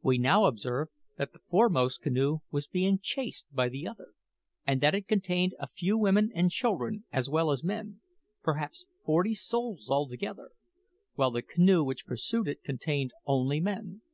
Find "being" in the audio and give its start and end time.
2.66-2.98